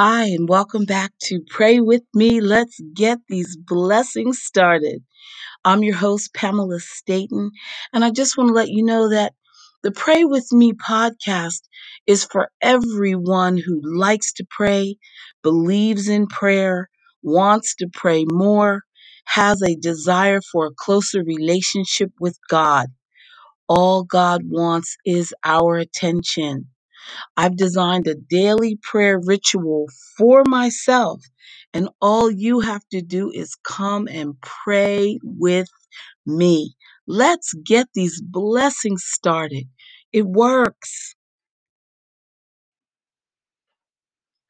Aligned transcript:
Hi, 0.00 0.26
and 0.26 0.48
welcome 0.48 0.84
back 0.84 1.10
to 1.22 1.40
Pray 1.50 1.80
With 1.80 2.04
Me. 2.14 2.40
Let's 2.40 2.78
get 2.94 3.18
these 3.26 3.56
blessings 3.56 4.38
started. 4.40 5.02
I'm 5.64 5.82
your 5.82 5.96
host, 5.96 6.32
Pamela 6.34 6.78
Staton, 6.78 7.50
and 7.92 8.04
I 8.04 8.12
just 8.12 8.38
want 8.38 8.50
to 8.50 8.54
let 8.54 8.68
you 8.68 8.84
know 8.84 9.08
that 9.08 9.32
the 9.82 9.90
Pray 9.90 10.22
With 10.22 10.52
Me 10.52 10.72
podcast 10.72 11.62
is 12.06 12.24
for 12.24 12.48
everyone 12.62 13.56
who 13.56 13.80
likes 13.82 14.32
to 14.34 14.46
pray, 14.48 14.98
believes 15.42 16.08
in 16.08 16.28
prayer, 16.28 16.88
wants 17.24 17.74
to 17.80 17.88
pray 17.92 18.24
more, 18.30 18.82
has 19.24 19.60
a 19.62 19.74
desire 19.74 20.40
for 20.52 20.66
a 20.66 20.74
closer 20.76 21.24
relationship 21.24 22.12
with 22.20 22.38
God. 22.48 22.86
All 23.68 24.04
God 24.04 24.42
wants 24.44 24.96
is 25.04 25.34
our 25.44 25.76
attention. 25.76 26.68
I've 27.36 27.56
designed 27.56 28.06
a 28.08 28.14
daily 28.14 28.78
prayer 28.82 29.20
ritual 29.24 29.86
for 30.16 30.44
myself. 30.44 31.22
And 31.74 31.88
all 32.02 32.30
you 32.30 32.60
have 32.60 32.82
to 32.92 33.02
do 33.02 33.30
is 33.32 33.54
come 33.64 34.08
and 34.08 34.34
pray 34.42 35.18
with 35.22 35.68
me. 36.26 36.74
Let's 37.06 37.54
get 37.54 37.88
these 37.94 38.22
blessings 38.22 39.04
started. 39.06 39.66
It 40.12 40.26
works. 40.26 41.14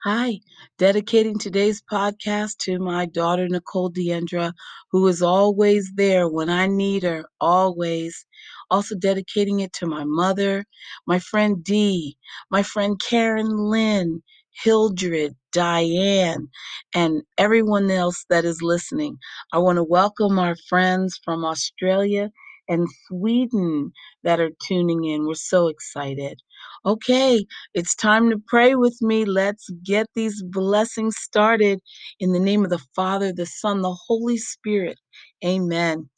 Hi, 0.05 0.41
dedicating 0.79 1.39
today's 1.39 1.83
podcast 1.83 2.59
to 2.61 2.79
my 2.79 3.07
daughter, 3.07 3.49
Nicole 3.49 3.91
Deandra, 3.91 4.53
who 4.93 5.07
is 5.09 5.23
always 5.23 5.93
there 5.97 6.29
when 6.29 6.49
I 6.51 6.69
need 6.69 7.03
her, 7.03 7.25
always. 7.41 8.25
Also, 8.71 8.97
dedicating 8.97 9.61
it 9.61 9.73
to 9.75 9.87
my 9.87 10.05
mother, 10.05 10.65
my 11.07 11.19
friend 11.19 11.65
Dee, 11.65 12.17
my 12.51 12.63
friend 12.63 13.01
Karen 13.01 13.57
Lynn, 13.57 14.23
Hildred, 14.63 15.35
Diane, 15.53 16.49
and 16.95 17.23
everyone 17.39 17.91
else 17.91 18.25
that 18.31 18.45
is 18.45 18.63
listening. 18.63 19.19
I 19.53 19.59
want 19.59 19.77
to 19.77 19.85
welcome 19.85 20.39
our 20.39 20.57
friends 20.69 21.21
from 21.25 21.45
Australia 21.45 22.31
and 22.69 22.89
Sweden 23.09 23.93
that 24.25 24.41
are 24.41 24.51
tuning 24.67 25.05
in. 25.05 25.27
We're 25.27 25.35
so 25.35 25.69
excited. 25.69 26.41
Okay, 26.87 27.47
it's 27.75 27.95
time 27.95 28.31
to 28.31 28.43
pray 28.49 28.75
with 28.75 28.99
me. 29.01 29.25
Let's 29.25 29.71
get 29.85 30.07
these 30.15 30.43
blessings 30.43 31.17
started 31.19 31.81
in 32.21 32.33
the 32.33 32.41
name 32.41 32.65
of 32.65 32.71
the 32.71 32.85
Father, 32.97 33.33
the 33.33 33.47
Son, 33.47 33.83
the 33.83 33.97
Holy 34.09 34.39
Spirit. 34.39 34.99
Amen. 35.45 36.11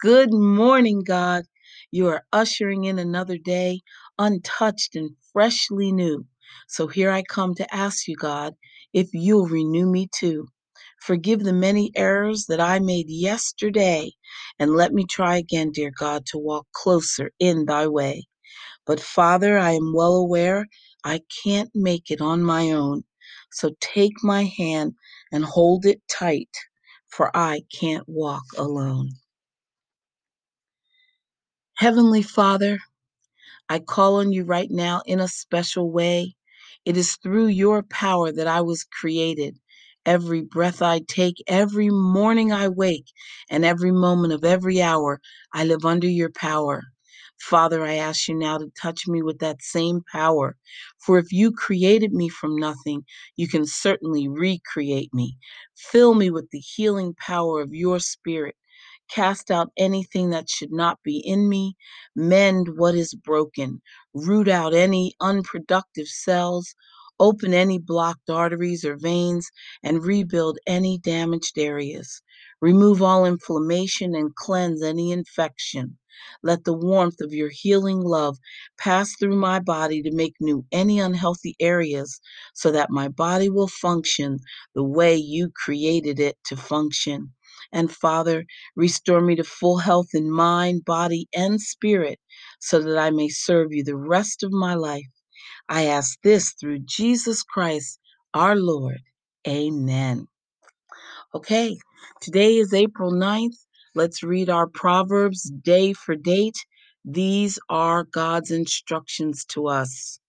Good 0.00 0.32
morning, 0.32 1.04
God. 1.04 1.44
You 1.90 2.08
are 2.08 2.22
ushering 2.32 2.84
in 2.84 2.98
another 3.00 3.38
day, 3.38 3.80
untouched 4.18 4.94
and 4.94 5.12
freshly 5.32 5.90
new. 5.90 6.26
So 6.68 6.86
here 6.86 7.10
I 7.10 7.22
come 7.22 7.54
to 7.54 7.74
ask 7.74 8.06
you, 8.06 8.14
God, 8.14 8.54
if 8.92 9.08
you'll 9.14 9.48
renew 9.48 9.90
me 9.90 10.08
too. 10.14 10.48
Forgive 11.00 11.40
the 11.44 11.54
many 11.54 11.92
errors 11.96 12.44
that 12.50 12.60
I 12.60 12.78
made 12.78 13.06
yesterday, 13.08 14.12
and 14.58 14.72
let 14.76 14.92
me 14.92 15.06
try 15.08 15.38
again, 15.38 15.72
dear 15.72 15.90
God, 15.98 16.26
to 16.26 16.38
walk 16.38 16.66
closer 16.74 17.30
in 17.40 17.64
thy 17.64 17.86
way. 17.88 18.24
But 18.86 19.00
Father, 19.00 19.58
I 19.58 19.72
am 19.72 19.92
well 19.94 20.14
aware 20.16 20.66
I 21.04 21.20
can't 21.44 21.70
make 21.74 22.10
it 22.10 22.20
on 22.20 22.42
my 22.42 22.72
own. 22.72 23.04
So 23.52 23.70
take 23.80 24.22
my 24.22 24.44
hand 24.44 24.94
and 25.32 25.44
hold 25.44 25.86
it 25.86 26.02
tight, 26.10 26.50
for 27.08 27.30
I 27.36 27.62
can't 27.80 28.04
walk 28.08 28.44
alone. 28.58 29.10
Heavenly 31.78 32.22
Father, 32.22 32.78
I 33.68 33.80
call 33.80 34.16
on 34.16 34.32
you 34.32 34.44
right 34.44 34.70
now 34.70 35.02
in 35.06 35.20
a 35.20 35.28
special 35.28 35.90
way. 35.92 36.36
It 36.86 36.96
is 36.96 37.16
through 37.16 37.48
your 37.48 37.82
power 37.84 38.32
that 38.32 38.48
I 38.48 38.62
was 38.62 38.84
created. 38.84 39.58
Every 40.06 40.42
breath 40.42 40.82
I 40.82 41.00
take, 41.08 41.42
every 41.48 41.90
morning 41.90 42.52
I 42.52 42.68
wake, 42.68 43.06
and 43.50 43.64
every 43.64 43.92
moment 43.92 44.34
of 44.34 44.44
every 44.44 44.82
hour, 44.82 45.20
I 45.52 45.64
live 45.64 45.84
under 45.84 46.08
your 46.08 46.30
power. 46.30 46.84
Father, 47.40 47.84
I 47.84 47.96
ask 47.96 48.28
you 48.28 48.36
now 48.36 48.58
to 48.58 48.72
touch 48.80 49.08
me 49.08 49.22
with 49.22 49.40
that 49.40 49.62
same 49.62 50.02
power. 50.12 50.56
For 51.00 51.18
if 51.18 51.32
you 51.32 51.52
created 51.52 52.12
me 52.14 52.28
from 52.30 52.56
nothing, 52.56 53.04
you 53.36 53.48
can 53.48 53.66
certainly 53.66 54.28
recreate 54.28 55.12
me. 55.14 55.38
Fill 55.76 56.14
me 56.14 56.30
with 56.30 56.50
the 56.52 56.60
healing 56.60 57.14
power 57.18 57.62
of 57.62 57.74
your 57.74 58.00
spirit. 58.00 58.56
Cast 59.10 59.50
out 59.50 59.72
anything 59.76 60.30
that 60.30 60.50
should 60.50 60.72
not 60.72 60.98
be 61.04 61.18
in 61.18 61.48
me 61.48 61.76
mend 62.16 62.70
what 62.76 62.94
is 62.94 63.14
broken, 63.14 63.82
root 64.14 64.48
out 64.48 64.74
any 64.74 65.14
unproductive 65.20 66.08
cells, 66.08 66.74
open 67.20 67.54
any 67.54 67.78
blocked 67.78 68.30
arteries 68.30 68.84
or 68.84 68.96
veins, 68.96 69.50
and 69.84 70.04
rebuild 70.04 70.58
any 70.66 70.98
damaged 70.98 71.58
areas. 71.58 72.22
Remove 72.60 73.02
all 73.02 73.26
inflammation 73.26 74.14
and 74.16 74.34
cleanse 74.36 74.82
any 74.82 75.12
infection. 75.12 75.98
Let 76.42 76.64
the 76.64 76.74
warmth 76.74 77.20
of 77.20 77.32
your 77.34 77.50
healing 77.52 78.00
love 78.00 78.38
pass 78.78 79.14
through 79.16 79.36
my 79.36 79.60
body 79.60 80.02
to 80.02 80.12
make 80.12 80.34
new 80.40 80.66
any 80.72 81.00
unhealthy 81.00 81.56
areas 81.60 82.20
so 82.54 82.72
that 82.72 82.90
my 82.90 83.08
body 83.08 83.50
will 83.50 83.68
function 83.68 84.38
the 84.74 84.84
way 84.84 85.16
you 85.16 85.50
created 85.54 86.20
it 86.20 86.38
to 86.46 86.56
function. 86.56 87.34
And 87.72 87.92
Father, 87.92 88.44
Restore 88.76 89.20
me 89.20 89.36
to 89.36 89.44
full 89.44 89.78
health 89.78 90.08
in 90.14 90.30
mind, 90.30 90.84
body, 90.84 91.28
and 91.34 91.60
spirit 91.60 92.18
so 92.60 92.80
that 92.80 92.96
I 92.96 93.10
may 93.10 93.28
serve 93.28 93.72
you 93.72 93.84
the 93.84 93.96
rest 93.96 94.42
of 94.42 94.50
my 94.50 94.74
life. 94.74 95.10
I 95.68 95.84
ask 95.86 96.18
this 96.22 96.54
through 96.58 96.80
Jesus 96.80 97.42
Christ, 97.42 98.00
our 98.32 98.56
Lord. 98.56 99.00
Amen. 99.46 100.26
Okay, 101.34 101.76
today 102.22 102.56
is 102.56 102.72
April 102.72 103.12
9th. 103.12 103.56
Let's 103.94 104.22
read 104.22 104.48
our 104.48 104.66
Proverbs 104.66 105.50
day 105.62 105.92
for 105.92 106.16
date. 106.16 106.56
These 107.04 107.58
are 107.68 108.04
God's 108.04 108.50
instructions 108.50 109.44
to 109.46 109.68
us. 109.68 110.20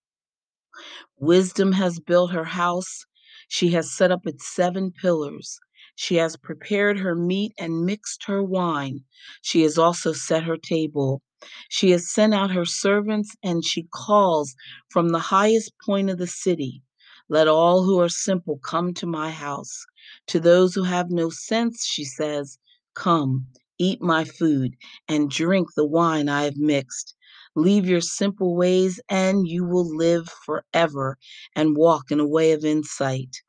Wisdom 1.20 1.72
has 1.74 2.00
built 2.00 2.32
her 2.32 2.46
house. 2.46 3.06
She 3.48 3.70
has 3.72 3.96
set 3.96 4.12
up 4.12 4.26
its 4.26 4.54
seven 4.54 4.92
pillars. 4.92 5.60
She 6.02 6.16
has 6.16 6.38
prepared 6.38 7.00
her 7.00 7.14
meat 7.14 7.52
and 7.60 7.86
mixed 7.86 8.24
her 8.24 8.42
wine. 8.42 9.04
She 9.42 9.64
has 9.64 9.78
also 9.78 10.14
set 10.14 10.44
her 10.46 10.56
table. 10.56 11.22
She 11.68 11.92
has 11.92 12.10
sent 12.10 12.34
out 12.34 12.52
her 12.52 12.64
servants, 12.64 13.36
and 13.44 13.66
she 13.66 13.84
calls 13.94 14.56
from 14.88 15.10
the 15.10 15.20
highest 15.20 15.74
point 15.86 16.10
of 16.10 16.18
the 16.18 16.26
city. 16.26 16.84
Let 17.28 17.50
all 17.50 17.84
who 17.84 18.00
are 18.00 18.08
simple 18.08 18.60
come 18.60 18.94
to 18.94 19.06
my 19.06 19.30
house. 19.32 19.86
To 20.28 20.40
those 20.40 20.74
who 20.74 20.84
have 20.84 21.12
no 21.12 21.30
sense, 21.30 21.86
she 21.86 22.06
says, 22.06 22.60
Come, 22.94 23.48
eat 23.78 24.02
my 24.02 24.24
food, 24.24 24.78
and 25.10 25.30
drink 25.30 25.68
the 25.76 25.86
wine 25.86 26.30
I 26.30 26.44
have 26.46 26.56
mixed. 26.56 27.14
Leave 27.58 27.90
your 27.90 28.00
simple 28.00 28.56
ways, 28.56 29.02
and 29.10 29.50
you 29.50 29.66
will 29.66 29.94
live 29.98 30.30
forever 30.30 31.18
and 31.58 31.76
walk 31.76 32.10
in 32.10 32.22
a 32.22 32.28
way 32.28 32.54
of 32.54 32.64
insight. 32.64 33.42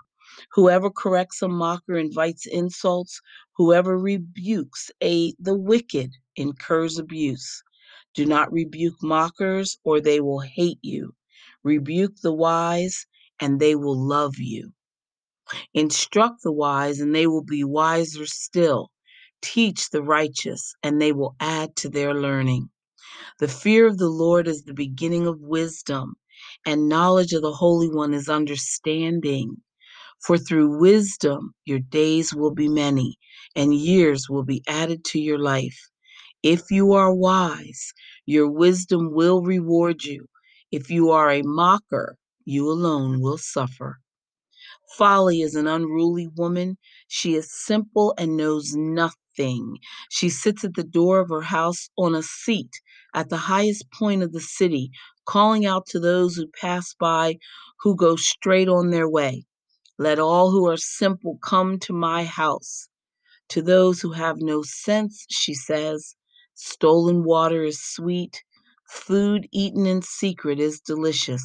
Whoever 0.53 0.91
corrects 0.91 1.43
a 1.43 1.49
mocker 1.49 1.97
invites 1.97 2.47
insults. 2.47 3.21
Whoever 3.57 3.99
rebukes 3.99 4.91
a 5.03 5.35
the 5.39 5.55
wicked 5.55 6.13
incurs 6.37 6.99
abuse. 6.99 7.63
Do 8.15 8.27
not 8.27 8.53
rebuke 8.53 9.03
mockers, 9.03 9.79
or 9.85 10.01
they 10.01 10.21
will 10.21 10.41
hate 10.41 10.79
you. 10.83 11.15
Rebuke 11.63 12.17
the 12.23 12.33
wise, 12.33 13.07
and 13.41 13.61
they 13.61 13.75
will 13.75 13.99
love 13.99 14.39
you. 14.39 14.73
Instruct 15.75 16.43
the 16.43 16.53
wise, 16.53 17.01
and 17.01 17.15
they 17.15 17.27
will 17.27 17.45
be 17.45 17.65
wiser 17.65 18.27
still. 18.27 18.91
Teach 19.43 19.91
the 19.91 20.03
righteous, 20.03 20.75
and 20.83 21.01
they 21.01 21.13
will 21.13 21.37
add 21.39 21.77
to 21.77 21.89
their 21.89 22.15
learning. 22.15 22.71
The 23.39 23.49
fear 23.49 23.87
of 23.87 23.99
the 23.99 24.09
Lord 24.09 24.49
is 24.49 24.65
the 24.65 24.75
beginning 24.75 25.27
of 25.27 25.41
wisdom, 25.41 26.15
and 26.67 26.89
knowledge 26.89 27.33
of 27.33 27.43
the 27.43 27.53
Holy 27.53 27.89
One 27.89 28.15
is 28.15 28.29
understanding. 28.29 29.63
For 30.23 30.39
through 30.39 30.79
wisdom 30.79 31.55
your 31.65 31.81
days 31.81 32.35
will 32.35 32.55
be 32.55 32.69
many, 32.69 33.19
and 33.57 33.75
years 33.75 34.29
will 34.31 34.45
be 34.45 34.63
added 34.69 35.05
to 35.07 35.21
your 35.21 35.39
life. 35.39 35.79
If 36.43 36.71
you 36.71 36.93
are 36.95 37.15
wise, 37.15 37.93
your 38.27 38.51
wisdom 38.51 39.13
will 39.13 39.43
reward 39.43 40.05
you. 40.05 40.27
If 40.73 40.91
you 40.91 41.11
are 41.11 41.31
a 41.31 41.43
mocker, 41.43 42.17
you 42.47 42.71
alone 42.71 43.21
will 43.21 43.39
suffer. 43.39 43.99
Folly 44.99 45.43
is 45.43 45.55
an 45.57 45.67
unruly 45.67 46.29
woman. 46.37 46.79
She 47.09 47.35
is 47.35 47.53
simple 47.53 48.15
and 48.19 48.37
knows 48.37 48.75
nothing. 48.75 49.79
She 50.11 50.31
sits 50.31 50.65
at 50.65 50.75
the 50.75 50.85
door 50.85 51.21
of 51.21 51.31
her 51.31 51.43
house 51.43 51.91
on 51.99 52.15
a 52.15 52.23
seat 52.23 52.73
at 53.15 53.29
the 53.31 53.37
highest 53.39 53.91
point 53.93 54.23
of 54.23 54.33
the 54.33 54.41
city, 54.41 54.91
calling 55.27 55.67
out 55.67 55.87
to 55.89 56.01
those 56.01 56.37
who 56.37 56.49
pass 56.61 56.95
by 56.95 57.39
who 57.81 57.97
go 57.97 58.17
straight 58.17 58.69
on 58.69 58.91
their 58.91 59.09
way. 59.09 59.45
Let 60.01 60.19
all 60.19 60.51
who 60.51 60.67
are 60.67 60.79
simple 60.79 61.37
come 61.43 61.79
to 61.81 61.93
my 61.93 62.25
house. 62.25 62.89
To 63.51 63.61
those 63.61 64.01
who 64.01 64.13
have 64.13 64.39
no 64.41 64.63
sense, 64.63 65.27
she 65.29 65.53
says, 65.53 66.17
stolen 66.55 67.23
water 67.23 67.65
is 67.65 67.85
sweet, 67.85 68.43
food 68.89 69.47
eaten 69.53 69.85
in 69.85 70.01
secret 70.01 70.59
is 70.59 70.81
delicious. 70.81 71.43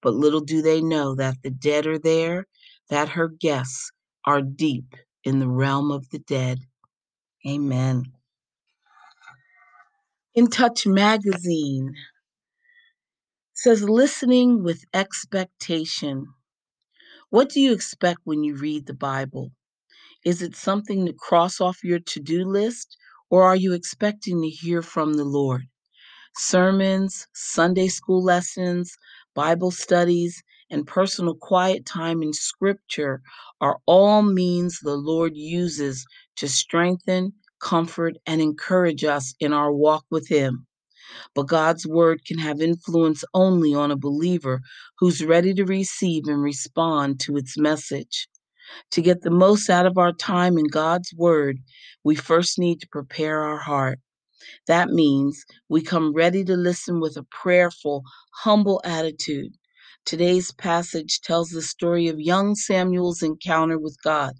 But 0.00 0.14
little 0.14 0.40
do 0.40 0.62
they 0.62 0.80
know 0.80 1.14
that 1.16 1.42
the 1.42 1.50
dead 1.50 1.86
are 1.86 1.98
there, 1.98 2.46
that 2.88 3.10
her 3.10 3.28
guests 3.28 3.92
are 4.24 4.40
deep 4.40 4.94
in 5.22 5.38
the 5.38 5.48
realm 5.48 5.90
of 5.90 6.08
the 6.08 6.20
dead. 6.20 6.60
Amen. 7.46 8.04
In 10.34 10.46
Touch 10.46 10.86
Magazine 10.86 11.92
says 13.52 13.82
listening 13.82 14.62
with 14.62 14.86
expectation. 14.94 16.28
What 17.30 17.48
do 17.48 17.60
you 17.60 17.72
expect 17.72 18.20
when 18.24 18.42
you 18.42 18.56
read 18.56 18.86
the 18.86 18.94
Bible? 18.94 19.52
Is 20.24 20.42
it 20.42 20.56
something 20.56 21.06
to 21.06 21.12
cross 21.12 21.60
off 21.60 21.84
your 21.84 22.00
to 22.00 22.20
do 22.20 22.44
list, 22.44 22.96
or 23.30 23.44
are 23.44 23.54
you 23.54 23.72
expecting 23.72 24.42
to 24.42 24.48
hear 24.48 24.82
from 24.82 25.14
the 25.14 25.24
Lord? 25.24 25.68
Sermons, 26.36 27.28
Sunday 27.32 27.86
school 27.86 28.20
lessons, 28.22 28.96
Bible 29.32 29.70
studies, 29.70 30.42
and 30.70 30.86
personal 30.86 31.36
quiet 31.36 31.86
time 31.86 32.20
in 32.20 32.32
Scripture 32.32 33.22
are 33.60 33.78
all 33.86 34.22
means 34.22 34.80
the 34.80 34.96
Lord 34.96 35.36
uses 35.36 36.04
to 36.34 36.48
strengthen, 36.48 37.32
comfort, 37.60 38.16
and 38.26 38.40
encourage 38.40 39.04
us 39.04 39.34
in 39.38 39.52
our 39.52 39.72
walk 39.72 40.04
with 40.10 40.26
Him. 40.26 40.66
But 41.34 41.48
God's 41.48 41.86
Word 41.86 42.24
can 42.24 42.38
have 42.38 42.60
influence 42.60 43.24
only 43.34 43.74
on 43.74 43.90
a 43.90 43.96
believer 43.96 44.60
who's 44.98 45.24
ready 45.24 45.54
to 45.54 45.64
receive 45.64 46.24
and 46.26 46.42
respond 46.42 47.20
to 47.20 47.36
its 47.36 47.58
message. 47.58 48.28
To 48.92 49.02
get 49.02 49.22
the 49.22 49.30
most 49.30 49.68
out 49.68 49.86
of 49.86 49.98
our 49.98 50.12
time 50.12 50.58
in 50.58 50.66
God's 50.66 51.12
Word, 51.14 51.58
we 52.04 52.14
first 52.14 52.58
need 52.58 52.80
to 52.80 52.88
prepare 52.88 53.42
our 53.42 53.58
heart. 53.58 53.98
That 54.66 54.90
means 54.90 55.44
we 55.68 55.82
come 55.82 56.12
ready 56.14 56.44
to 56.44 56.56
listen 56.56 57.00
with 57.00 57.16
a 57.16 57.24
prayerful, 57.24 58.02
humble 58.42 58.80
attitude. 58.84 59.54
Today's 60.04 60.52
passage 60.52 61.20
tells 61.20 61.50
the 61.50 61.62
story 61.62 62.08
of 62.08 62.20
young 62.20 62.54
Samuel's 62.54 63.22
encounter 63.22 63.78
with 63.78 63.96
God. 64.02 64.34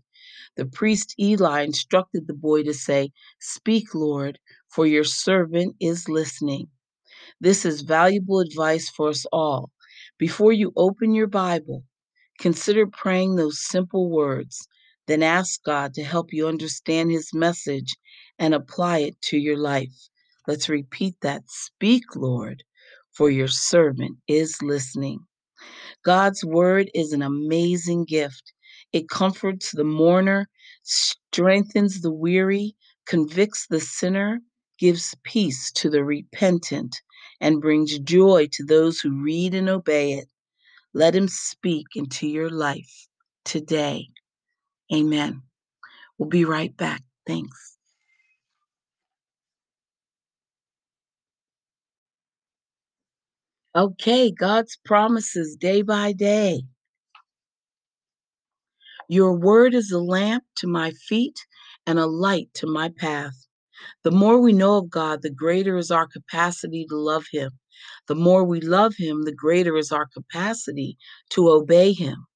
The 0.57 0.67
priest 0.67 1.15
Eli 1.19 1.63
instructed 1.63 2.27
the 2.27 2.35
boy 2.35 2.63
to 2.65 2.75
say, 2.75 3.13
Speak, 3.41 3.95
Lord, 3.95 4.39
for 4.71 4.87
your 4.87 5.05
servant 5.05 5.77
is 5.81 6.09
listening. 6.09 6.69
This 7.41 7.65
is 7.65 7.83
valuable 7.83 8.41
advice 8.41 8.89
for 8.91 9.09
us 9.09 9.27
all. 9.33 9.71
Before 10.19 10.53
you 10.53 10.73
open 10.77 11.15
your 11.15 11.27
Bible, 11.27 11.85
consider 12.39 12.87
praying 12.87 13.37
those 13.37 13.65
simple 13.67 14.11
words, 14.11 14.69
then 15.07 15.23
ask 15.23 15.63
God 15.65 15.95
to 15.95 16.05
help 16.05 16.33
you 16.33 16.47
understand 16.47 17.11
His 17.11 17.33
message 17.35 17.97
and 18.39 18.55
apply 18.55 18.99
it 18.99 19.21
to 19.23 19.39
your 19.39 19.57
life. 19.57 20.09
Let's 20.47 20.69
repeat 20.69 21.17
that. 21.23 21.43
Speak, 21.49 22.05
Lord, 22.15 22.63
for 23.13 23.31
your 23.31 23.49
servant 23.49 24.19
is 24.29 24.63
listening. 24.63 25.21
God's 26.05 26.45
word 26.45 26.91
is 26.95 27.13
an 27.13 27.23
amazing 27.23 28.05
gift. 28.05 28.53
It 28.93 29.09
comforts 29.09 29.73
the 29.73 29.85
mourner, 29.85 30.47
strengthens 30.83 32.01
the 32.01 32.13
weary, 32.13 32.75
convicts 33.07 33.67
the 33.69 33.81
sinner, 33.81 34.41
gives 34.81 35.15
peace 35.25 35.73
to 35.75 35.91
the 35.91 36.05
repentant, 36.05 36.97
and 37.41 37.63
brings 37.63 38.01
joy 38.01 38.49
to 38.53 38.65
those 38.65 39.01
who 39.01 39.23
read 39.23 39.55
and 39.55 39.71
obey 39.71 40.15
it. 40.15 40.29
Let 40.95 41.15
him 41.15 41.29
speak 41.29 41.87
into 41.97 42.27
your 42.27 42.51
life 42.51 43.09
today. 43.45 44.09
Amen. 44.93 45.43
We'll 46.19 46.29
be 46.29 46.45
right 46.45 46.77
back. 46.77 47.03
Thanks. 47.27 47.77
Okay, 53.77 54.33
God's 54.33 54.79
promises 54.85 55.57
day 55.57 55.83
by 55.83 56.13
day. 56.13 56.63
Your 59.09 59.35
word 59.37 59.75
is 59.75 59.93
a 59.93 60.01
lamp 60.01 60.45
to 60.59 60.67
my 60.67 60.93
feet 60.93 61.39
and 61.87 61.99
a 61.99 62.07
light 62.07 62.49
to 62.55 62.67
my 62.67 62.91
path. 62.91 63.35
The 64.03 64.11
more 64.11 64.41
we 64.41 64.53
know 64.53 64.79
of 64.79 64.91
God, 64.91 65.23
the 65.23 65.31
greater 65.31 65.77
is 65.77 65.91
our 65.91 66.07
capacity 66.07 66.87
to 66.89 66.97
love 66.97 67.27
Him. 67.33 67.51
The 68.09 68.15
more 68.15 68.45
we 68.45 68.61
love 68.61 68.95
Him, 68.97 69.25
the 69.25 69.35
greater 69.35 69.77
is 69.77 69.93
our 69.93 70.07
capacity 70.07 70.97
to 71.31 71.51
obey 71.51 71.93
Him. 71.93 72.27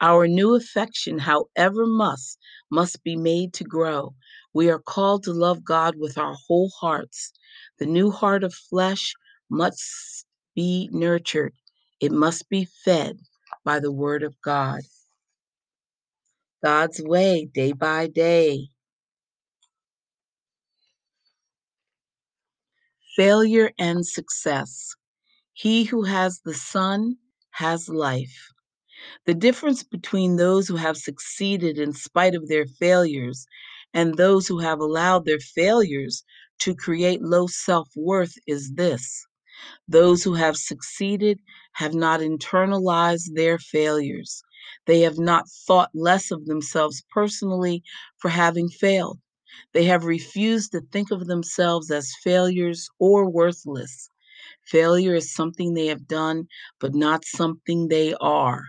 Our 0.00 0.28
new 0.28 0.54
affection, 0.54 1.18
however 1.18 1.86
must, 1.86 2.38
must 2.70 3.02
be 3.04 3.16
made 3.16 3.54
to 3.54 3.64
grow. 3.64 4.14
We 4.52 4.70
are 4.70 4.78
called 4.78 5.22
to 5.24 5.32
love 5.32 5.64
God 5.64 5.96
with 5.96 6.18
our 6.18 6.34
whole 6.46 6.70
hearts. 6.80 7.32
The 7.78 7.86
new 7.86 8.10
heart 8.10 8.44
of 8.44 8.54
flesh 8.54 9.14
must 9.50 10.26
be 10.54 10.88
nurtured, 10.92 11.54
it 12.00 12.12
must 12.12 12.48
be 12.48 12.68
fed 12.84 13.20
by 13.64 13.80
the 13.80 13.92
Word 13.92 14.22
of 14.22 14.34
God. 14.42 14.80
God's 16.62 17.00
way, 17.02 17.48
day 17.54 17.72
by 17.72 18.08
day. 18.08 18.68
Failure 23.16 23.72
and 23.78 24.06
success. 24.06 24.94
He 25.52 25.84
who 25.84 26.04
has 26.04 26.40
the 26.44 26.54
Son 26.54 27.18
has 27.52 27.88
life. 27.88 28.48
The 29.26 29.34
difference 29.34 29.82
between 29.82 30.36
those 30.36 30.68
who 30.68 30.76
have 30.76 30.96
succeeded 30.96 31.78
in 31.78 31.92
spite 31.92 32.34
of 32.34 32.48
their 32.48 32.66
failures 32.66 33.46
and 33.94 34.16
those 34.16 34.48
who 34.48 34.60
have 34.60 34.80
allowed 34.80 35.24
their 35.26 35.40
failures 35.40 36.24
to 36.60 36.74
create 36.74 37.22
low 37.22 37.46
self 37.48 37.90
worth 37.96 38.34
is 38.46 38.72
this 38.74 39.26
those 39.88 40.24
who 40.24 40.34
have 40.34 40.56
succeeded 40.56 41.40
have 41.72 41.94
not 41.94 42.20
internalized 42.20 43.34
their 43.34 43.58
failures. 43.58 44.42
They 44.86 45.00
have 45.00 45.18
not 45.18 45.48
thought 45.66 45.90
less 45.94 46.30
of 46.30 46.46
themselves 46.46 47.02
personally 47.10 47.82
for 48.18 48.30
having 48.30 48.68
failed. 48.68 49.18
They 49.72 49.84
have 49.84 50.04
refused 50.04 50.72
to 50.72 50.80
think 50.80 51.10
of 51.10 51.26
themselves 51.26 51.90
as 51.90 52.14
failures 52.22 52.88
or 52.98 53.28
worthless. 53.30 54.08
Failure 54.66 55.14
is 55.14 55.34
something 55.34 55.74
they 55.74 55.86
have 55.88 56.08
done, 56.08 56.48
but 56.80 56.94
not 56.94 57.24
something 57.24 57.88
they 57.88 58.14
are. 58.14 58.64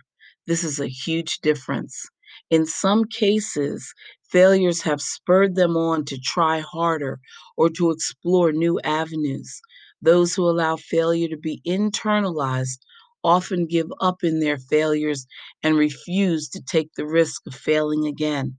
This 0.45 0.63
is 0.63 0.79
a 0.79 0.87
huge 0.87 1.39
difference. 1.39 2.05
In 2.49 2.65
some 2.65 3.05
cases, 3.05 3.93
failures 4.29 4.81
have 4.81 5.01
spurred 5.01 5.55
them 5.55 5.77
on 5.77 6.05
to 6.05 6.19
try 6.19 6.59
harder 6.59 7.19
or 7.57 7.69
to 7.71 7.91
explore 7.91 8.51
new 8.51 8.79
avenues. 8.81 9.61
Those 10.01 10.35
who 10.35 10.49
allow 10.49 10.75
failure 10.75 11.29
to 11.29 11.37
be 11.37 11.61
internalized 11.65 12.79
often 13.23 13.67
give 13.67 13.91
up 14.01 14.23
in 14.23 14.39
their 14.39 14.57
failures 14.57 15.27
and 15.63 15.77
refuse 15.77 16.49
to 16.49 16.61
take 16.61 16.93
the 16.95 17.07
risk 17.07 17.47
of 17.47 17.55
failing 17.55 18.05
again. 18.05 18.57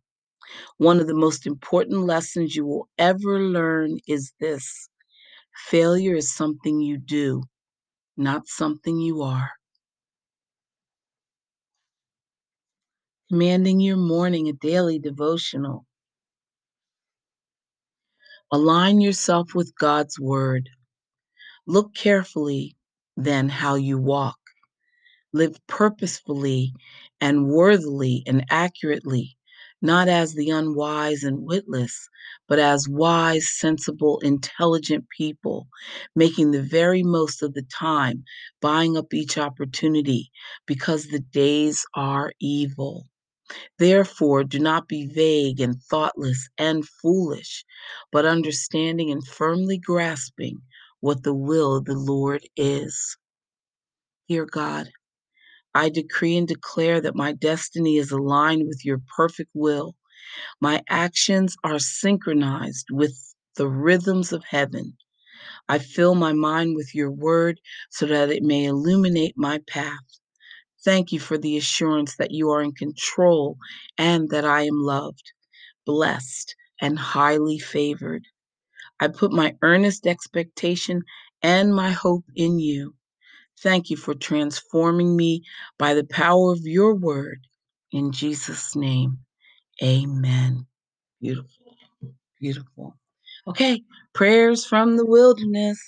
One 0.79 1.01
of 1.01 1.07
the 1.07 1.15
most 1.15 1.47
important 1.47 2.01
lessons 2.01 2.57
you 2.57 2.67
will 2.67 2.89
ever 2.99 3.41
learn 3.41 3.99
is 4.09 4.33
this 4.41 4.89
failure 5.69 6.17
is 6.17 6.35
something 6.35 6.81
you 6.81 6.99
do, 6.99 7.43
not 8.17 8.47
something 8.49 8.99
you 8.99 9.23
are. 9.23 9.51
Commanding 13.31 13.81
your 13.81 13.97
morning 13.97 14.49
a 14.49 14.53
daily 14.53 14.99
devotional. 14.99 15.87
Align 18.53 19.01
yourself 19.01 19.55
with 19.55 19.75
God's 19.79 20.21
word. 20.21 20.71
Look 21.67 21.95
carefully 21.95 22.77
then 23.17 23.49
how 23.49 23.77
you 23.77 23.99
walk. 23.99 24.39
Live 25.33 25.57
purposefully 25.69 26.75
and 27.21 27.49
worthily 27.49 28.25
and 28.27 28.45
accurately, 28.51 29.37
not 29.85 30.09
as 30.09 30.35
the 30.35 30.51
unwise 30.51 31.23
and 31.23 31.47
witless, 31.47 32.09
but 32.49 32.59
as 32.59 32.89
wise, 32.89 33.49
sensible, 33.51 34.19
intelligent 34.21 35.05
people, 35.17 35.69
making 36.17 36.51
the 36.51 36.63
very 36.63 37.03
most 37.03 37.43
of 37.43 37.55
the 37.55 37.63
time, 37.63 38.25
buying 38.61 38.97
up 38.97 39.15
each 39.15 39.39
opportunity, 39.39 40.31
because 40.67 41.07
the 41.07 41.21
days 41.21 41.85
are 41.95 42.33
evil. 42.41 43.07
Therefore, 43.79 44.43
do 44.45 44.59
not 44.59 44.89
be 44.89 45.07
vague 45.07 45.61
and 45.61 45.81
thoughtless 45.83 46.49
and 46.59 46.89
foolish, 47.03 47.65
but 48.11 48.25
understanding 48.25 49.11
and 49.11 49.27
firmly 49.27 49.79
grasping 49.79 50.63
what 51.01 51.23
the 51.25 51.35
will 51.35 51.77
of 51.77 51.85
the 51.85 51.99
Lord 51.99 52.43
is. 52.57 53.19
Dear 54.29 54.47
God, 54.47 54.89
I 55.75 55.89
decree 55.89 56.37
and 56.37 56.47
declare 56.49 57.01
that 57.01 57.17
my 57.17 57.33
destiny 57.33 57.97
is 57.99 58.11
aligned 58.11 58.67
with 58.69 58.85
your 58.85 59.01
perfect 59.17 59.51
will. 59.55 59.95
My 60.61 60.83
actions 60.89 61.57
are 61.65 61.79
synchronized 61.79 62.87
with 62.91 63.17
the 63.57 63.69
rhythms 63.69 64.33
of 64.33 64.45
heaven. 64.45 64.97
I 65.69 65.79
fill 65.79 66.15
my 66.15 66.33
mind 66.33 66.77
with 66.77 66.95
your 66.95 67.11
word 67.11 67.61
so 67.91 68.07
that 68.07 68.31
it 68.31 68.43
may 68.43 68.67
illuminate 68.67 69.35
my 69.37 69.61
path. 69.67 69.99
Thank 70.85 71.13
you 71.13 71.21
for 71.21 71.39
the 71.39 71.57
assurance 71.57 72.17
that 72.17 72.33
you 72.33 72.51
are 72.51 72.63
in 72.63 72.73
control 72.73 73.57
and 73.97 74.29
that 74.31 74.45
I 74.45 74.63
am 74.63 74.83
loved, 74.83 75.33
blessed, 75.87 76.55
and 76.81 76.99
highly 76.99 77.59
favored. 77.59 78.25
I 79.01 79.09
put 79.09 79.33
my 79.33 79.57
earnest 79.63 80.07
expectation 80.07 81.03
and 81.43 81.75
my 81.75 81.91
hope 81.91 82.25
in 82.37 82.59
you. 82.59 82.95
Thank 83.61 83.91
you 83.91 83.97
for 83.97 84.15
transforming 84.15 85.17
me 85.17 85.43
by 85.79 85.95
the 85.95 86.05
power 86.05 86.53
of 86.53 86.61
your 86.63 86.95
word. 86.95 87.47
In 87.93 88.13
Jesus' 88.13 88.75
name, 88.77 89.19
amen. 89.83 90.67
Beautiful, 91.21 91.77
beautiful. 92.41 92.97
Okay, 93.47 93.83
prayers 94.15 94.65
from 94.67 94.97
the 94.97 95.07
wilderness. 95.07 95.81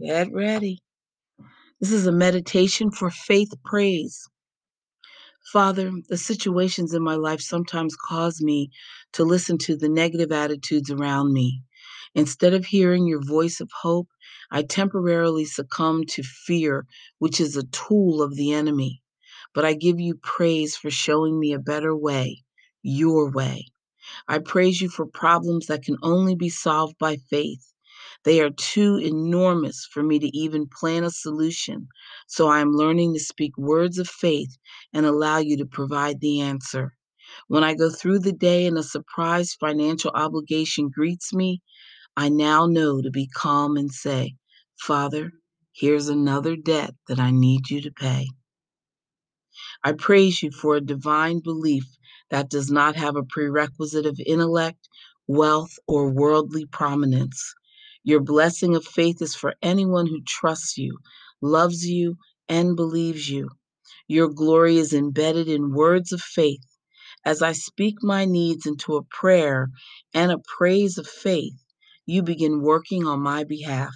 Get 0.00 0.32
ready. 0.32 0.80
This 1.80 1.92
is 1.92 2.06
a 2.06 2.12
meditation 2.12 2.90
for 2.90 3.10
faith 3.10 3.52
praise. 3.64 4.28
Father, 5.52 5.90
the 6.08 6.16
situations 6.16 6.94
in 6.94 7.02
my 7.02 7.16
life 7.16 7.40
sometimes 7.40 7.96
cause 7.96 8.40
me 8.40 8.70
to 9.12 9.24
listen 9.24 9.58
to 9.58 9.76
the 9.76 9.88
negative 9.88 10.32
attitudes 10.32 10.90
around 10.90 11.32
me. 11.32 11.62
Instead 12.14 12.54
of 12.54 12.64
hearing 12.64 13.06
your 13.06 13.22
voice 13.24 13.60
of 13.60 13.70
hope, 13.82 14.08
I 14.52 14.62
temporarily 14.62 15.46
succumb 15.46 16.04
to 16.10 16.22
fear, 16.22 16.86
which 17.18 17.40
is 17.40 17.56
a 17.56 17.64
tool 17.64 18.22
of 18.22 18.36
the 18.36 18.52
enemy. 18.52 19.02
But 19.54 19.64
I 19.64 19.74
give 19.74 19.98
you 19.98 20.14
praise 20.16 20.76
for 20.76 20.90
showing 20.90 21.40
me 21.40 21.54
a 21.54 21.58
better 21.58 21.96
way, 21.96 22.44
your 22.82 23.32
way. 23.32 23.66
I 24.28 24.38
praise 24.38 24.80
you 24.80 24.90
for 24.90 25.06
problems 25.06 25.66
that 25.66 25.82
can 25.84 25.96
only 26.02 26.34
be 26.36 26.50
solved 26.50 26.98
by 26.98 27.16
faith. 27.16 27.72
They 28.24 28.40
are 28.40 28.50
too 28.50 28.96
enormous 28.96 29.88
for 29.90 30.02
me 30.02 30.18
to 30.20 30.36
even 30.36 30.68
plan 30.68 31.04
a 31.04 31.10
solution, 31.10 31.88
so 32.28 32.48
I 32.48 32.60
am 32.60 32.72
learning 32.72 33.14
to 33.14 33.20
speak 33.20 33.56
words 33.58 33.98
of 33.98 34.08
faith 34.08 34.56
and 34.92 35.06
allow 35.06 35.38
you 35.38 35.56
to 35.58 35.66
provide 35.66 36.20
the 36.20 36.40
answer. 36.40 36.94
When 37.48 37.64
I 37.64 37.74
go 37.74 37.90
through 37.90 38.20
the 38.20 38.32
day 38.32 38.66
and 38.66 38.78
a 38.78 38.82
surprise 38.82 39.54
financial 39.54 40.12
obligation 40.14 40.90
greets 40.90 41.32
me, 41.34 41.62
I 42.16 42.28
now 42.28 42.66
know 42.66 43.02
to 43.02 43.10
be 43.10 43.28
calm 43.28 43.76
and 43.76 43.90
say, 43.92 44.36
Father, 44.86 45.32
here's 45.74 46.08
another 46.08 46.56
debt 46.56 46.94
that 47.08 47.20
I 47.20 47.32
need 47.32 47.70
you 47.70 47.82
to 47.82 47.92
pay. 47.92 48.28
I 49.84 49.92
praise 49.92 50.42
you 50.42 50.50
for 50.52 50.76
a 50.76 50.82
divine 50.82 51.40
belief 51.40 51.84
that 52.30 52.50
does 52.50 52.70
not 52.70 52.96
have 52.96 53.16
a 53.16 53.24
prerequisite 53.24 54.06
of 54.06 54.20
intellect, 54.26 54.88
wealth, 55.28 55.72
or 55.88 56.10
worldly 56.10 56.66
prominence. 56.66 57.54
Your 58.04 58.20
blessing 58.20 58.76
of 58.76 58.84
faith 58.84 59.22
is 59.22 59.34
for 59.36 59.54
anyone 59.62 60.06
who 60.06 60.22
trusts 60.26 60.78
you, 60.78 60.98
loves 61.42 61.86
you, 61.86 62.16
and 62.48 62.76
believes 62.76 63.30
you. 63.30 63.50
Your 64.08 64.28
glory 64.28 64.78
is 64.78 64.92
embedded 64.94 65.48
in 65.48 65.74
words 65.74 66.12
of 66.12 66.20
faith. 66.22 66.66
As 67.24 67.42
I 67.42 67.52
speak 67.52 67.96
my 68.02 68.26
needs 68.26 68.66
into 68.66 68.96
a 68.96 69.04
prayer 69.04 69.70
and 70.14 70.32
a 70.32 70.40
praise 70.58 70.98
of 70.98 71.06
faith, 71.08 71.54
you 72.06 72.22
begin 72.22 72.62
working 72.62 73.06
on 73.06 73.20
my 73.20 73.44
behalf. 73.44 73.94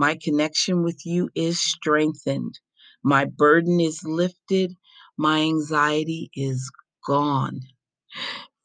My 0.00 0.16
connection 0.16 0.82
with 0.82 1.04
you 1.04 1.28
is 1.34 1.60
strengthened. 1.60 2.58
My 3.02 3.26
burden 3.26 3.80
is 3.80 4.02
lifted. 4.02 4.78
My 5.18 5.40
anxiety 5.40 6.30
is 6.34 6.70
gone. 7.06 7.60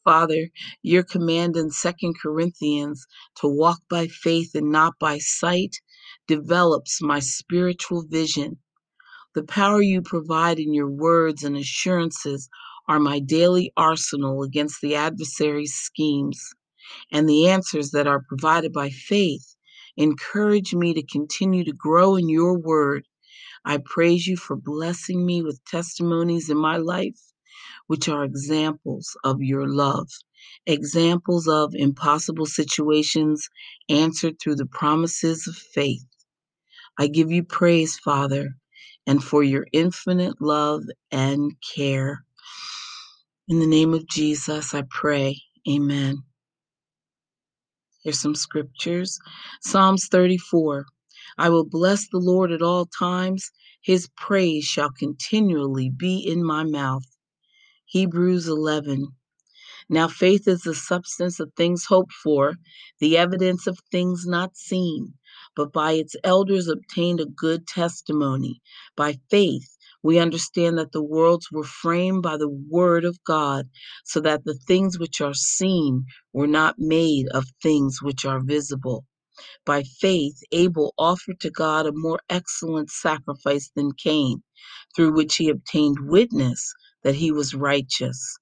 Father, 0.05 0.47
your 0.81 1.03
command 1.03 1.57
in 1.57 1.71
Second 1.71 2.15
Corinthians 2.21 3.05
to 3.41 3.49
walk 3.49 3.81
by 3.89 4.07
faith 4.07 4.55
and 4.55 4.71
not 4.71 4.93
by 4.97 5.17
sight 5.17 5.75
develops 6.25 7.01
my 7.01 7.19
spiritual 7.19 8.05
vision. 8.07 8.59
The 9.33 9.43
power 9.43 9.81
you 9.81 10.01
provide 10.01 10.57
in 10.57 10.73
your 10.73 10.89
words 10.89 11.43
and 11.43 11.57
assurances 11.57 12.47
are 12.87 13.01
my 13.01 13.19
daily 13.19 13.73
arsenal 13.75 14.41
against 14.41 14.79
the 14.79 14.95
adversary's 14.95 15.73
schemes 15.73 16.41
and 17.11 17.27
the 17.27 17.49
answers 17.49 17.91
that 17.91 18.07
are 18.07 18.23
provided 18.29 18.71
by 18.71 18.89
faith 18.89 19.54
encourage 19.97 20.73
me 20.75 20.93
to 20.95 21.03
continue 21.03 21.63
to 21.65 21.73
grow 21.73 22.15
in 22.15 22.29
your 22.29 22.57
word. 22.57 23.05
I 23.65 23.79
praise 23.83 24.27
you 24.27 24.37
for 24.37 24.55
blessing 24.55 25.25
me 25.25 25.43
with 25.43 25.63
testimonies 25.65 26.49
in 26.49 26.57
my 26.57 26.77
life, 26.77 27.19
which 27.87 28.09
are 28.09 28.23
examples 28.25 29.17
of 29.23 29.41
your 29.41 29.67
love, 29.67 30.09
examples 30.67 31.47
of 31.47 31.73
impossible 31.75 32.47
situations 32.47 33.49
answered 33.89 34.35
through 34.39 34.55
the 34.55 34.67
promises 34.67 35.47
of 35.47 35.55
faith. 35.55 36.05
I 36.99 37.07
give 37.07 37.31
you 37.31 37.43
praise, 37.43 37.99
Father, 37.99 38.55
and 39.07 39.23
for 39.23 39.43
your 39.43 39.67
infinite 39.73 40.41
love 40.41 40.83
and 41.11 41.53
care. 41.75 42.25
In 43.49 43.59
the 43.59 43.67
name 43.67 43.93
of 43.93 44.07
Jesus, 44.07 44.73
I 44.73 44.83
pray. 44.89 45.41
Amen. 45.69 46.23
Here's 48.05 48.21
some 48.21 48.35
scriptures 48.35 49.17
Psalms 49.63 50.07
34. 50.09 50.85
I 51.39 51.50
will 51.50 51.65
bless 51.65 52.07
the 52.07 52.19
Lord 52.19 52.51
at 52.51 52.62
all 52.62 52.85
times, 52.85 53.50
his 53.81 54.09
praise 54.15 54.63
shall 54.63 54.91
continually 54.91 55.89
be 55.89 56.19
in 56.19 56.43
my 56.45 56.63
mouth. 56.63 57.17
Hebrews 57.85 58.47
11. 58.47 59.07
Now 59.89 60.07
faith 60.07 60.47
is 60.47 60.62
the 60.62 60.75
substance 60.75 61.39
of 61.39 61.51
things 61.57 61.85
hoped 61.85 62.13
for, 62.13 62.57
the 63.00 63.17
evidence 63.17 63.65
of 63.65 63.79
things 63.91 64.27
not 64.27 64.55
seen. 64.55 65.15
But 65.55 65.74
by 65.74 65.93
its 65.93 66.15
elders 66.24 66.67
obtained 66.67 67.19
a 67.19 67.25
good 67.25 67.65
testimony. 67.65 68.62
By 68.95 69.17
faith, 69.31 69.75
we 70.05 70.19
understand 70.19 70.77
that 70.77 70.93
the 70.93 71.03
worlds 71.03 71.50
were 71.51 71.65
framed 71.65 72.24
by 72.24 72.38
the 72.38 72.50
word 72.50 73.05
of 73.05 73.17
God, 73.25 73.69
so 74.05 74.21
that 74.21 74.45
the 74.45 74.55
things 74.67 75.00
which 75.00 75.21
are 75.21 75.35
seen 75.35 76.05
were 76.33 76.47
not 76.47 76.77
made 76.79 77.27
of 77.29 77.45
things 77.63 78.00
which 78.03 78.25
are 78.25 78.41
visible. 78.41 79.05
By 79.65 79.83
faith, 79.83 80.39
Abel 80.51 80.93
offered 80.97 81.39
to 81.41 81.51
God 81.51 81.88
a 81.88 81.93
more 81.93 82.19
excellent 82.29 82.91
sacrifice 82.91 83.71
than 83.75 83.93
Cain, 83.93 84.43
through 84.95 85.13
which 85.13 85.38
he 85.38 85.50
obtained 85.50 85.97
witness 86.01 86.74
that 87.03 87.15
he 87.15 87.31
was 87.31 87.55
righteous 87.55 88.35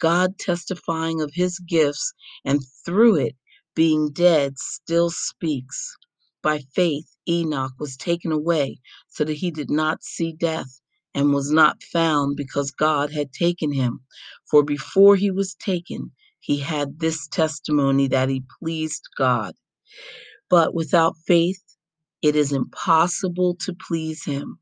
God 0.00 0.38
testifying 0.38 1.22
of 1.22 1.32
his 1.34 1.60
gifts, 1.60 2.14
and 2.44 2.60
through 2.86 3.16
it, 3.16 3.36
being 3.74 4.12
dead, 4.12 4.58
still 4.58 5.10
speaks. 5.10 5.96
By 6.42 6.60
faith, 6.74 7.06
Enoch 7.28 7.72
was 7.80 7.96
taken 7.96 8.32
away 8.32 8.78
so 9.08 9.24
that 9.24 9.38
he 9.38 9.50
did 9.52 9.70
not 9.70 10.04
see 10.04 10.34
death 10.34 10.80
and 11.16 11.34
was 11.34 11.52
not 11.52 11.82
found 11.84 12.36
because 12.38 12.72
God 12.72 13.12
had 13.12 13.32
taken 13.32 13.72
him. 13.72 14.02
For 14.50 14.64
before 14.64 15.16
he 15.16 15.32
was 15.32 15.56
taken, 15.56 16.12
he 16.40 16.60
had 16.60 17.00
this 17.00 17.28
testimony 17.28 18.08
that 18.10 18.30
he 18.30 18.44
pleased 18.62 19.04
God. 19.18 19.54
But 20.50 20.74
without 20.74 21.16
faith, 21.26 21.62
it 22.22 22.36
is 22.36 22.52
impossible 22.52 23.56
to 23.62 23.74
please 23.88 24.24
him. 24.24 24.58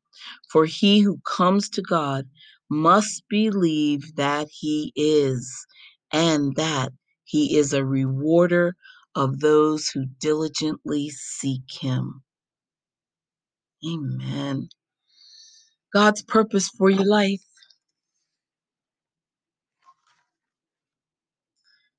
For 0.52 0.66
he 0.66 1.00
who 1.00 1.20
comes 1.26 1.70
to 1.70 1.82
God 1.82 2.26
must 2.70 3.24
believe 3.30 4.16
that 4.16 4.48
he 4.50 4.92
is, 4.96 5.66
and 6.12 6.56
that 6.56 6.92
he 7.24 7.58
is 7.58 7.74
a 7.74 7.84
rewarder 7.86 8.76
of 9.16 9.40
those 9.40 9.88
who 9.88 10.06
diligently 10.20 11.10
seek 11.10 11.70
him. 11.80 12.22
Amen. 13.86 14.68
God's 15.94 16.22
purpose 16.22 16.68
for 16.68 16.90
your 16.90 17.06
life. 17.06 17.40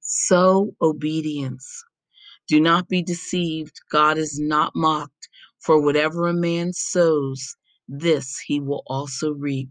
Sow 0.02 0.76
obedience. 0.82 1.84
Do 2.48 2.60
not 2.60 2.90
be 2.90 3.02
deceived. 3.02 3.80
God 3.92 4.18
is 4.18 4.38
not 4.40 4.74
mocked. 4.76 5.30
For 5.62 5.82
whatever 5.82 6.28
a 6.28 6.34
man 6.34 6.74
sows, 6.74 7.56
this 7.88 8.38
he 8.46 8.60
will 8.60 8.84
also 8.86 9.32
reap. 9.32 9.70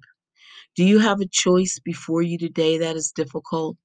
Do 0.75 0.85
you 0.85 0.99
have 1.01 1.21
a 1.21 1.27
choice 1.27 1.79
before 1.85 2.23
you 2.23 2.39
today 2.39 2.79
that 2.79 2.97
is 2.97 3.13
difficult? 3.13 3.77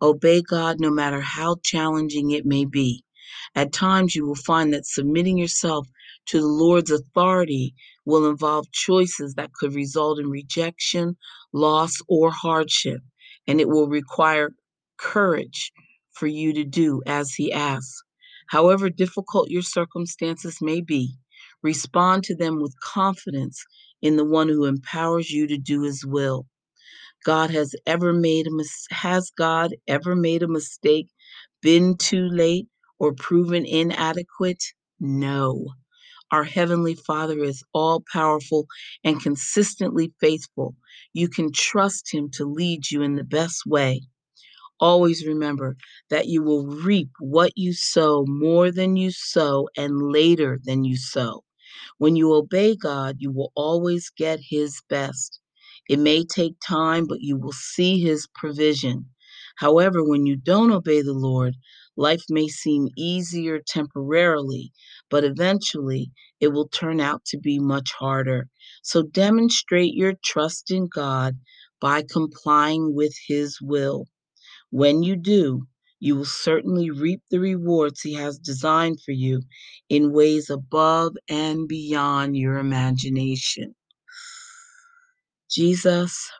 Obey 0.00 0.42
God 0.42 0.80
no 0.80 0.90
matter 0.90 1.20
how 1.20 1.56
challenging 1.62 2.30
it 2.30 2.46
may 2.46 2.64
be. 2.64 3.04
At 3.54 3.72
times, 3.72 4.16
you 4.16 4.26
will 4.26 4.34
find 4.34 4.72
that 4.72 4.86
submitting 4.86 5.38
yourself 5.38 5.86
to 6.26 6.40
the 6.40 6.46
Lord's 6.46 6.90
authority 6.90 7.74
will 8.04 8.28
involve 8.30 8.70
choices 8.72 9.34
that 9.34 9.52
could 9.54 9.74
result 9.74 10.18
in 10.18 10.30
rejection, 10.30 11.16
loss, 11.52 11.98
or 12.08 12.30
hardship, 12.30 13.00
and 13.46 13.60
it 13.60 13.68
will 13.68 13.88
require 13.88 14.50
courage 14.98 15.72
for 16.12 16.26
you 16.26 16.52
to 16.54 16.64
do 16.64 17.02
as 17.06 17.34
He 17.34 17.52
asks. 17.52 18.02
However 18.48 18.90
difficult 18.90 19.50
your 19.50 19.62
circumstances 19.62 20.58
may 20.62 20.80
be, 20.80 21.14
respond 21.62 22.24
to 22.24 22.36
them 22.36 22.60
with 22.60 22.74
confidence 22.82 23.64
in 24.02 24.16
the 24.16 24.24
one 24.24 24.48
who 24.48 24.66
empowers 24.66 25.30
you 25.30 25.46
to 25.48 25.58
do 25.58 25.82
His 25.82 26.04
will. 26.06 26.46
God 27.24 27.50
has 27.50 27.74
ever 27.86 28.12
made 28.14 28.46
a 28.48 28.52
mis- 28.52 28.86
has 28.90 29.30
God 29.30 29.74
ever 29.88 30.16
made 30.16 30.42
a 30.42 30.48
mistake, 30.48 31.08
been 31.62 31.96
too 31.98 32.28
late, 32.28 32.68
or 32.98 33.12
proven 33.14 33.66
inadequate? 33.66 34.62
No. 35.00 35.68
Our 36.32 36.44
Heavenly 36.44 36.96
Father 36.96 37.40
is 37.44 37.64
all 37.74 38.04
powerful 38.12 38.66
and 39.04 39.22
consistently 39.22 40.12
faithful. 40.20 40.76
You 41.14 41.28
can 41.30 41.52
trust 41.52 42.14
Him 42.14 42.30
to 42.34 42.46
lead 42.46 42.90
you 42.90 43.02
in 43.02 43.16
the 43.16 43.24
best 43.24 43.66
way. 43.66 44.02
Always 44.80 45.26
remember 45.26 45.76
that 46.10 46.28
you 46.28 46.42
will 46.42 46.66
reap 46.66 47.10
what 47.20 47.52
you 47.56 47.72
sow 47.74 48.24
more 48.28 48.70
than 48.72 48.96
you 48.96 49.10
sow 49.12 49.68
and 49.76 50.12
later 50.12 50.60
than 50.64 50.84
you 50.84 50.96
sow. 50.98 51.44
When 51.98 52.16
you 52.16 52.34
obey 52.34 52.76
God, 52.76 53.16
you 53.20 53.32
will 53.32 53.52
always 53.56 54.10
get 54.10 54.40
His 54.50 54.82
best. 54.90 55.40
It 55.88 55.98
may 55.98 56.24
take 56.26 56.56
time, 56.66 57.06
but 57.06 57.22
you 57.22 57.38
will 57.38 57.54
see 57.54 58.00
His 58.02 58.28
provision. 58.34 59.06
However, 59.56 60.04
when 60.04 60.26
you 60.26 60.36
don't 60.36 60.72
obey 60.72 61.02
the 61.02 61.14
Lord, 61.14 61.56
life 61.96 62.24
may 62.30 62.48
seem 62.48 62.88
easier 62.96 63.58
temporarily, 63.58 64.72
but 65.10 65.24
eventually 65.24 66.10
it 66.40 66.48
will 66.48 66.68
turn 66.68 67.00
out 67.00 67.24
to 67.26 67.38
be 67.38 67.58
much 67.58 67.92
harder. 67.92 68.48
So 68.82 69.02
demonstrate 69.02 69.94
your 69.94 70.14
trust 70.24 70.70
in 70.70 70.88
God 70.88 71.38
by 71.80 72.02
complying 72.02 72.94
with 72.94 73.14
His 73.26 73.60
will. 73.60 74.06
When 74.70 75.02
you 75.02 75.16
do, 75.16 75.66
you 76.00 76.16
will 76.16 76.24
certainly 76.24 76.90
reap 76.90 77.22
the 77.30 77.38
rewards 77.38 78.00
He 78.00 78.14
has 78.14 78.38
designed 78.38 79.00
for 79.04 79.12
you 79.12 79.42
in 79.88 80.12
ways 80.12 80.50
above 80.50 81.14
and 81.28 81.68
beyond 81.68 82.36
your 82.36 82.58
imagination. 82.58 83.74
Jesus, 85.50 86.30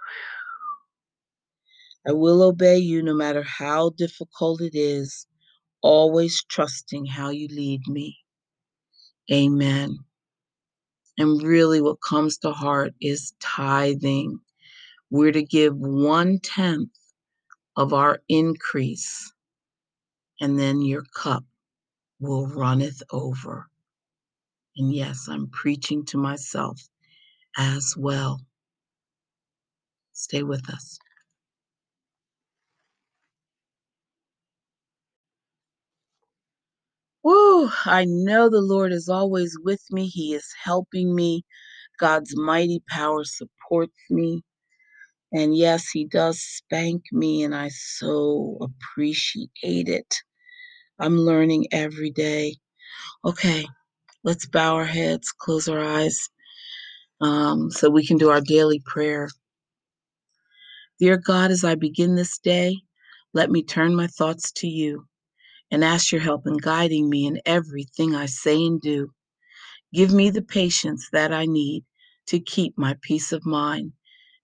I 2.06 2.12
will 2.12 2.42
obey 2.42 2.78
you 2.78 3.02
no 3.02 3.14
matter 3.14 3.42
how 3.42 3.90
difficult 3.90 4.60
it 4.60 4.74
is, 4.74 5.26
always 5.82 6.42
trusting 6.44 7.06
how 7.06 7.30
you 7.30 7.48
lead 7.48 7.82
me. 7.88 8.18
Amen. 9.32 9.98
And 11.18 11.42
really, 11.42 11.80
what 11.80 11.98
comes 12.00 12.38
to 12.38 12.52
heart 12.52 12.94
is 13.00 13.34
tithing. 13.40 14.40
We're 15.10 15.32
to 15.32 15.42
give 15.44 15.76
one 15.76 16.40
tenth 16.40 16.90
of 17.76 17.92
our 17.94 18.20
increase, 18.28 19.32
and 20.40 20.58
then 20.58 20.82
your 20.82 21.04
cup 21.16 21.44
will 22.20 22.46
runneth 22.48 23.02
over. 23.12 23.68
And 24.76 24.94
yes, 24.94 25.28
I'm 25.28 25.48
preaching 25.50 26.04
to 26.06 26.18
myself 26.18 26.80
as 27.58 27.94
well. 27.96 28.40
Stay 30.14 30.42
with 30.42 30.68
us. 30.70 30.98
I 37.86 38.06
know 38.06 38.50
the 38.50 38.60
Lord 38.62 38.92
is 38.92 39.08
always 39.08 39.56
with 39.62 39.82
me. 39.90 40.06
He 40.08 40.34
is 40.34 40.46
helping 40.64 41.14
me. 41.14 41.44
God's 42.00 42.36
mighty 42.36 42.82
power 42.90 43.24
supports 43.24 43.96
me. 44.10 44.42
And 45.32 45.56
yes, 45.56 45.90
He 45.90 46.06
does 46.06 46.40
spank 46.40 47.02
me, 47.12 47.44
and 47.44 47.54
I 47.54 47.70
so 47.70 48.58
appreciate 48.60 49.50
it. 49.64 50.14
I'm 50.98 51.16
learning 51.18 51.68
every 51.72 52.10
day. 52.10 52.56
Okay, 53.24 53.66
let's 54.24 54.46
bow 54.46 54.76
our 54.76 54.86
heads, 54.86 55.32
close 55.32 55.68
our 55.68 55.80
eyes, 55.80 56.28
um, 57.20 57.70
so 57.70 57.90
we 57.90 58.06
can 58.06 58.18
do 58.18 58.30
our 58.30 58.40
daily 58.42 58.80
prayer. 58.84 59.28
Dear 61.00 61.18
God, 61.18 61.50
as 61.52 61.64
I 61.64 61.76
begin 61.76 62.16
this 62.16 62.38
day, 62.38 62.76
let 63.34 63.50
me 63.50 63.64
turn 63.64 63.94
my 63.96 64.08
thoughts 64.08 64.52
to 64.54 64.68
you 64.68 65.06
and 65.72 65.84
ask 65.84 66.12
your 66.12 66.22
help 66.22 66.46
in 66.46 66.58
guiding 66.58 67.10
me 67.10 67.26
in 67.26 67.40
everything 67.46 68.14
I 68.14 68.26
say 68.26 68.64
and 68.64 68.80
do. 68.80 69.10
Give 69.94 70.12
me 70.12 70.30
the 70.30 70.42
patience 70.42 71.08
that 71.12 71.32
I 71.32 71.46
need 71.46 71.84
to 72.28 72.40
keep 72.40 72.78
my 72.78 72.96
peace 73.02 73.32
of 73.32 73.46
mind. 73.46 73.94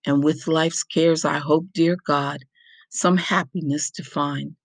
And 0.06 0.24
with 0.24 0.48
life's 0.48 0.84
cares, 0.84 1.24
I 1.24 1.38
hope, 1.38 1.66
dear 1.74 1.96
God, 2.06 2.40
some 2.90 3.18
happiness 3.18 3.90
to 3.92 4.04
find. 4.04 4.56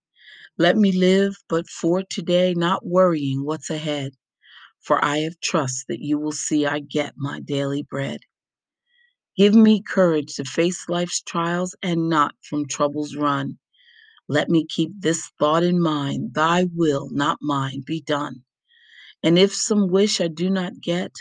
Let 0.58 0.76
me 0.76 0.92
live 0.92 1.36
but 1.48 1.68
for 1.68 2.02
today, 2.02 2.54
not 2.54 2.86
worrying 2.86 3.44
what's 3.44 3.70
ahead. 3.70 4.12
For 4.80 5.04
I 5.04 5.18
have 5.18 5.40
trust 5.40 5.86
that 5.88 6.00
you 6.00 6.18
will 6.18 6.32
see 6.32 6.66
I 6.66 6.80
get 6.80 7.14
my 7.16 7.40
daily 7.40 7.82
bread. 7.82 8.20
Give 9.36 9.54
me 9.54 9.82
courage 9.82 10.36
to 10.36 10.44
face 10.44 10.88
life's 10.88 11.22
trials 11.22 11.76
and 11.82 12.08
not 12.08 12.34
from 12.42 12.66
troubles 12.68 13.16
run. 13.16 13.58
Let 14.28 14.48
me 14.48 14.64
keep 14.64 14.92
this 14.98 15.30
thought 15.38 15.62
in 15.62 15.80
mind 15.80 16.34
Thy 16.34 16.64
will, 16.64 17.10
not 17.10 17.38
mine, 17.42 17.82
be 17.86 18.00
done. 18.00 18.44
And 19.22 19.38
if 19.38 19.54
some 19.54 19.88
wish 19.88 20.20
I 20.20 20.28
do 20.28 20.48
not 20.50 20.80
get, 20.80 21.12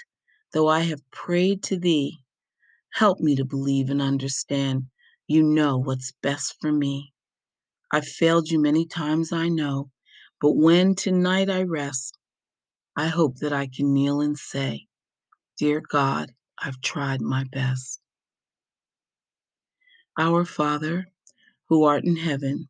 though 0.53 0.67
I 0.67 0.81
have 0.81 1.09
prayed 1.11 1.63
to 1.63 1.77
Thee, 1.77 2.19
help 2.93 3.19
me 3.19 3.35
to 3.35 3.45
believe 3.45 3.89
and 3.89 4.01
understand 4.01 4.87
you 5.27 5.43
know 5.43 5.77
what's 5.77 6.13
best 6.21 6.55
for 6.61 6.71
me. 6.71 7.13
I've 7.91 8.07
failed 8.07 8.49
you 8.49 8.59
many 8.59 8.85
times, 8.85 9.31
I 9.31 9.49
know, 9.49 9.91
but 10.41 10.51
when 10.51 10.95
tonight 10.95 11.49
I 11.49 11.63
rest, 11.63 12.17
I 12.95 13.07
hope 13.07 13.37
that 13.37 13.53
I 13.53 13.67
can 13.67 13.93
kneel 13.93 14.21
and 14.21 14.37
say, 14.37 14.87
Dear 15.57 15.81
God, 15.81 16.33
I've 16.57 16.81
tried 16.81 17.21
my 17.21 17.45
best. 17.51 17.99
Our 20.17 20.45
Father, 20.45 21.07
who 21.69 21.83
art 21.83 22.03
in 22.03 22.15
heaven, 22.15 22.69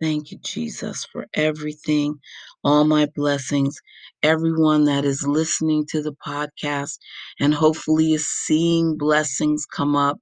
Thank 0.00 0.30
you, 0.30 0.38
Jesus, 0.44 1.06
for 1.06 1.26
everything, 1.34 2.20
all 2.64 2.84
my 2.84 3.06
blessings, 3.16 3.78
everyone 4.22 4.84
that 4.84 5.06
is 5.06 5.26
listening 5.26 5.86
to 5.90 6.02
the 6.02 6.12
podcast 6.26 6.98
and 7.40 7.54
hopefully 7.54 8.12
is 8.12 8.28
seeing 8.28 8.98
blessings 8.98 9.66
come 9.66 9.96
up. 9.96 10.18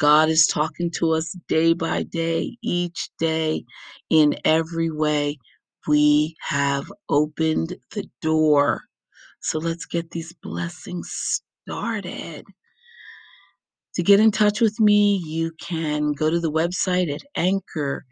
God 0.00 0.30
is 0.30 0.46
talking 0.46 0.90
to 0.96 1.12
us 1.12 1.36
day 1.48 1.74
by 1.74 2.04
day, 2.04 2.56
each 2.62 3.10
day, 3.18 3.64
in 4.10 4.36
every 4.44 4.90
way. 4.90 5.38
We 5.88 6.36
have 6.40 6.92
opened 7.08 7.76
the 7.94 8.08
door. 8.22 8.82
So 9.40 9.58
let's 9.58 9.86
get 9.86 10.10
these 10.12 10.34
blessings 10.34 11.42
started. 11.64 12.46
To 14.00 14.04
get 14.04 14.18
in 14.18 14.30
touch 14.30 14.62
with 14.62 14.80
me, 14.80 15.22
you 15.26 15.52
can 15.60 16.12
go 16.12 16.30
to 16.30 16.40
the 16.40 16.50
website 16.50 17.12
at 17.12 17.20
anchor.fm 17.36 18.06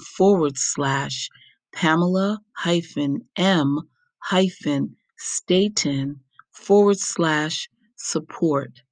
forward 0.00 0.52
slash 0.56 1.28
Pamela 1.72 2.38
hyphen 2.52 3.26
M 3.34 3.80
hyphen 4.20 4.94
Staton 5.18 6.20
forward 6.52 7.00
slash 7.00 7.68
support. 7.96 8.82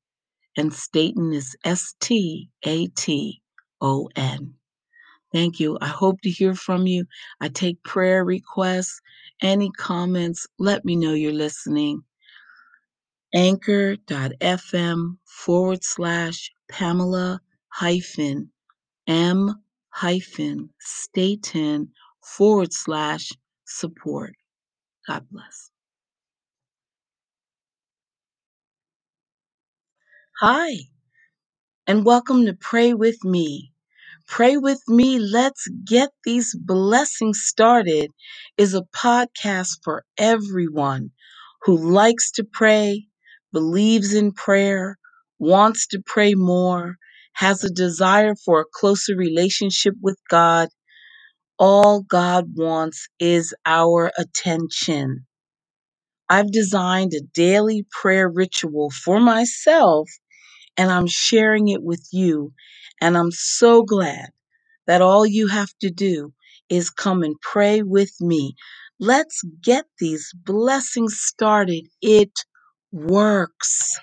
And 0.57 0.75
Staton 0.75 1.33
is 1.33 1.55
S 1.65 1.95
T 2.01 2.51
A 2.67 2.89
T 2.89 3.41
O 3.81 4.09
N. 4.17 4.55
Thank 5.33 5.61
you. 5.61 5.79
I 5.81 5.87
hope 5.87 6.21
to 6.23 6.31
hear 6.31 6.57
from 6.57 6.89
you. 6.89 7.05
I 7.41 7.49
take 7.49 7.81
prayer 7.85 8.25
requests, 8.25 9.01
any 9.41 9.71
comments. 9.79 10.45
Let 10.59 10.85
me 10.85 10.97
know 10.97 11.15
you're 11.15 11.33
listening 11.33 12.03
anchor.fm 13.35 15.19
forward 15.27 15.85
slash 15.85 16.53
Pamela 16.71 17.41
hyphen 17.69 18.51
M 19.09 19.55
hyphen 19.91 20.71
Staton 20.81 21.91
forward 22.25 22.73
slash 22.73 23.33
support. 23.67 24.35
God 25.09 25.27
bless. 25.31 25.71
Hi, 30.41 30.73
and 31.87 32.05
welcome 32.07 32.47
to 32.47 32.55
Pray 32.55 32.95
With 32.95 33.25
Me. 33.25 33.73
Pray 34.29 34.57
With 34.59 34.83
Me, 34.89 35.19
Let's 35.19 35.69
Get 35.87 36.11
These 36.25 36.57
Blessings 36.59 37.43
Started 37.45 38.11
is 38.59 38.75
a 38.75 38.85
podcast 38.97 39.81
for 39.85 40.05
everyone 40.19 41.13
who 41.63 41.77
likes 41.79 42.33
to 42.33 42.45
pray, 42.45 43.07
believes 43.53 44.15
in 44.15 44.33
prayer, 44.33 44.99
wants 45.39 45.87
to 45.89 46.03
pray 46.07 46.35
more, 46.35 46.97
has 47.35 47.65
a 47.65 47.71
desire 47.71 48.35
for 48.45 48.61
a 48.61 48.67
closer 48.75 49.17
relationship 49.17 49.95
with 50.03 50.19
God. 50.31 50.69
All 51.59 52.03
God 52.03 52.47
wants 52.57 53.09
is 53.21 53.55
our 53.67 54.13
attention. 54.19 55.27
I've 56.31 56.53
designed 56.53 57.13
a 57.15 57.23
daily 57.35 57.87
prayer 58.03 58.29
ritual 58.29 58.91
for 58.91 59.21
myself 59.21 60.09
and 60.77 60.91
I'm 60.91 61.07
sharing 61.07 61.69
it 61.69 61.83
with 61.83 62.07
you. 62.13 62.53
And 63.01 63.17
I'm 63.17 63.31
so 63.33 63.83
glad 63.85 64.31
that 64.87 65.03
all 65.03 65.27
you 65.27 65.49
have 65.49 65.71
to 65.81 65.91
do 65.91 66.33
is 66.69 66.91
come 66.91 67.23
and 67.23 67.37
pray 67.41 67.83
with 67.83 68.13
me. 68.21 68.55
Let's 69.01 69.43
get 69.63 69.85
these 69.99 70.31
blessings 70.45 71.19
started. 71.21 71.87
It 72.03 72.33
works. 72.93 73.99